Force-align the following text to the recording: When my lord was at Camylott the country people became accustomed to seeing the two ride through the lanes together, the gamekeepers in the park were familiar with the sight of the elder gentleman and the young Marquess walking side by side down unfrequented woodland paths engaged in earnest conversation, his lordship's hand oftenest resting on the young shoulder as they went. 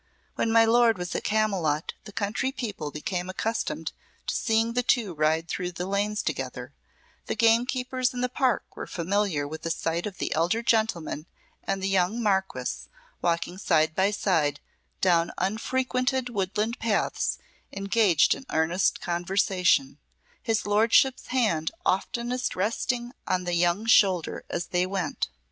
When 0.33 0.51
my 0.51 0.65
lord 0.65 0.97
was 0.97 1.13
at 1.15 1.23
Camylott 1.23 1.93
the 2.05 2.11
country 2.11 2.51
people 2.51 2.89
became 2.89 3.29
accustomed 3.29 3.91
to 4.25 4.33
seeing 4.35 4.73
the 4.73 4.81
two 4.81 5.13
ride 5.13 5.47
through 5.47 5.73
the 5.73 5.85
lanes 5.85 6.23
together, 6.23 6.73
the 7.27 7.35
gamekeepers 7.35 8.11
in 8.11 8.21
the 8.21 8.27
park 8.27 8.75
were 8.75 8.87
familiar 8.87 9.47
with 9.47 9.61
the 9.61 9.69
sight 9.69 10.07
of 10.07 10.17
the 10.17 10.33
elder 10.33 10.63
gentleman 10.63 11.27
and 11.63 11.83
the 11.83 11.87
young 11.87 12.19
Marquess 12.19 12.87
walking 13.21 13.59
side 13.59 13.93
by 13.93 14.09
side 14.09 14.59
down 15.01 15.31
unfrequented 15.37 16.29
woodland 16.31 16.79
paths 16.79 17.37
engaged 17.71 18.33
in 18.33 18.47
earnest 18.49 19.01
conversation, 19.01 19.99
his 20.41 20.65
lordship's 20.65 21.27
hand 21.27 21.69
oftenest 21.85 22.55
resting 22.55 23.11
on 23.27 23.43
the 23.43 23.53
young 23.53 23.85
shoulder 23.85 24.43
as 24.49 24.65
they 24.69 24.87
went. 24.87 25.29